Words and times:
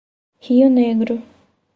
Rio 0.41 0.65
Negro 0.67 1.21